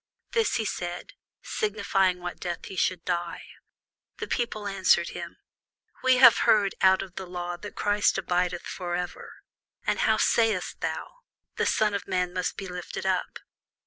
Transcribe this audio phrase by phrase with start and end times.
[0.31, 1.13] This he said,
[1.43, 3.43] signifying what death he should die.
[4.17, 5.37] The people answered him,
[6.01, 9.31] We have heard out of the law that Christ abideth for ever:
[9.85, 11.17] and how sayest thou,
[11.57, 13.37] The Son of man must be lifted up?